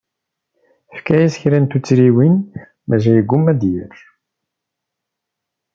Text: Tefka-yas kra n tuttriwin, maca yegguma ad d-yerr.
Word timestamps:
Tefka-yas 0.89 1.35
kra 1.41 1.57
n 1.59 1.65
tuttriwin, 1.65 2.35
maca 2.87 3.09
yegguma 3.13 3.49
ad 3.53 3.57
d-yerr. 3.61 3.97